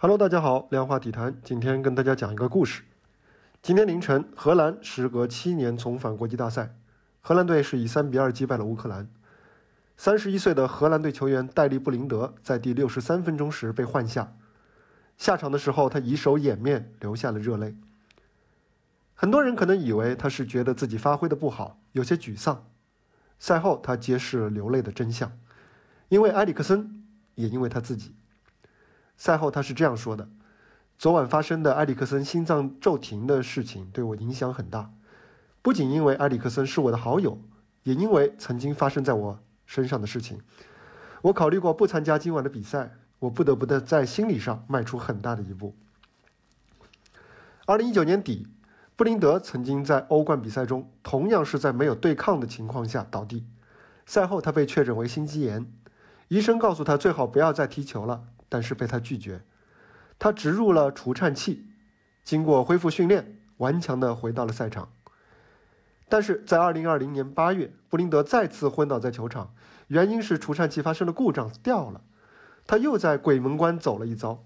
[0.00, 2.84] Hello，大家好，量化体坛，今天跟大家讲一个故事。
[3.60, 6.76] 今天凌晨，荷兰时隔七年重返国际大赛，
[7.20, 9.10] 荷兰队是以三比二击败了乌克兰。
[9.96, 14.36] 三十一岁的荷兰队球员戴利布林德在第六十三分钟时被换下，
[15.16, 17.74] 下场的时候他以手掩面，流下了热泪。
[19.16, 22.64] 很多人可能以为他是觉得自己发挥的不好，有些沮丧。
[23.40, 25.32] 赛后，他揭示了流泪的真相，
[26.08, 27.02] 因为埃里克森，
[27.34, 28.14] 也因为他自己。
[29.18, 30.28] 赛后他是这样说的
[30.96, 34.92] ：“昨晚发生的埃里克森心脏骤停的事情对我影响很大，
[35.60, 37.36] 不仅因为埃里克森是我的好友，
[37.82, 40.38] 也因为曾经发生在我身上的事情。
[41.20, 45.74] 我考虑过不参加今晚的比赛，我不得不的在心理上迈出很大的一步。”
[47.66, 48.46] 二零一九年底，
[48.94, 53.44] 布林德曾经在欧冠比赛中，同样是在没有对抗的情况下倒地。
[54.06, 55.70] 赛后他被确诊为心肌炎，
[56.28, 58.22] 医生告诉他最好不要再踢球了。
[58.48, 59.42] 但是被他拒绝，
[60.18, 61.66] 他植入了除颤器，
[62.24, 64.90] 经过恢复训练，顽强地回到了赛场。
[66.08, 69.52] 但是在2020年8月，布林德再次昏倒在球场，
[69.88, 72.00] 原因是除颤器发生了故障掉了，
[72.66, 74.42] 他又在鬼门关走了一遭。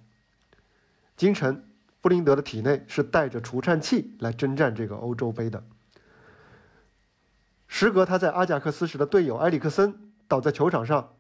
[1.17, 1.65] 今晨，
[2.01, 5.63] 布林德的体内是带着除颤器来征战这个欧洲杯的。
[7.69, 11.15] 时隔他在阿贾克斯时的队友埃里克森倒在球场上。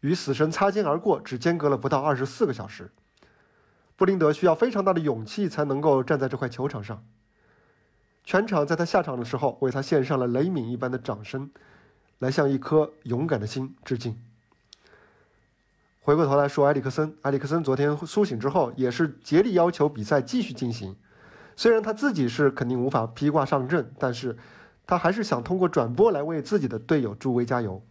[0.00, 2.90] 与死神擦肩而过，只间隔了不到二十四个小时。
[3.96, 7.04] 布林德需要非常大的勇气才能够站在这块球场上。
[8.24, 11.50] 全场在他下场的时候，为他献上了雷鸣一般的掌声，
[12.18, 14.18] 来向一颗勇敢的心致敬。
[16.00, 20.96] 回过头来说，埃里克森，埃里克森昨天苏醒之后，也是竭力要求比赛继续进行。
[21.56, 24.38] 虽然他自己是肯定无法披挂上阵，但是
[24.86, 27.82] 他还是想通过转播来为自己的队友助威加油。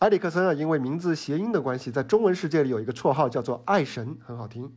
[0.00, 4.74] 埃里克森啊，因为名字谐音的关系，在中文世界里有一个绰号叫做“爱神”，很好听。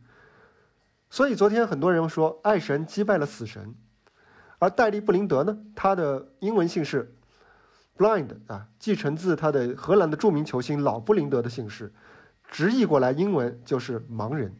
[1.08, 3.74] 所以昨天很多人说，爱神击败了死神。
[4.58, 7.16] 而戴利·布林德呢，他的英文姓氏
[7.96, 11.90] Blind 啊，继承自他的荷兰的著名球星老布林德的姓氏，
[12.46, 14.54] 直译过来英文就是盲人。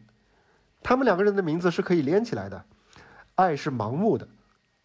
[0.81, 2.65] 他们两个人的名字是可以连起来的。
[3.35, 4.27] 爱是盲目的，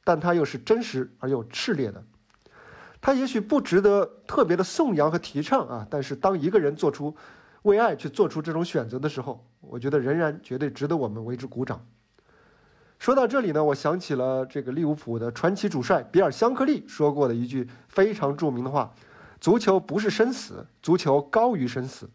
[0.04, 2.04] 但他又是真实而又炽烈的。
[3.00, 7.14] 他也许不值得特别的颂扬和提倡啊，但是当一个人做出
[7.62, 11.84] 为爱去做出这种选择的时候，我觉得仍然绝对值得我们为之鼓掌。
[12.98, 18.92] 说到这里呢，我想起了这个利物浦的传奇主帅比尔·香克利说过的一句非常著名的话
[19.40, 22.10] ：“足球不是生死，足球高于生死。”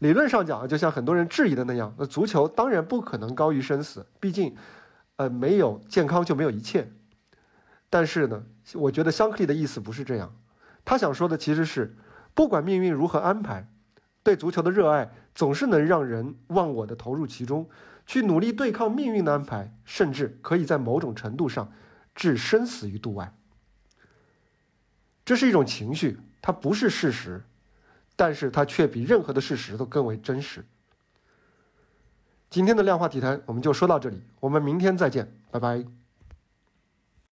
[0.00, 4.54] 理论上讲，就像很多人质疑的那样，那足球当然不可能高于生死，毕竟，
[5.16, 6.90] 呃，没有健康就没有一切。
[7.94, 10.34] 但是呢，我觉得香克利的意思不是这样，
[10.84, 11.94] 他想说的其实是，
[12.34, 13.68] 不管命运如何安排，
[14.24, 17.70] 对足球的热爱总是能让人忘我的投入其中，
[18.04, 21.70] 去努力对抗命运的安排，甚至可以在某种程度上
[22.16, 23.32] 置生死于度外。
[25.24, 27.44] 这是一种情绪，它不是事实，
[28.16, 30.64] 但是它却比任何的事实都更为真实。
[32.50, 36.03] 今天的量化体坛我们就说到这里，我们明天再见，拜拜。